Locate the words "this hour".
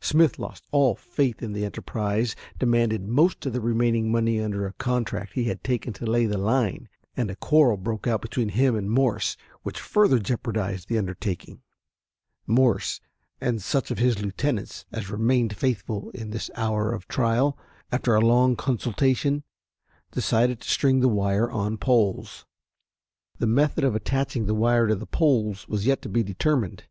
16.30-16.92